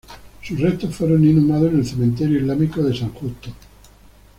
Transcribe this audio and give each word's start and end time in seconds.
Sus 0.41 0.59
restos 0.59 0.95
fueron 0.95 1.23
inhumados 1.23 1.71
en 1.71 1.77
el 1.77 1.85
Cementerio 1.85 2.39
Islámico 2.39 2.81
de 2.81 2.97
San 2.97 3.09
Justo. 3.09 3.51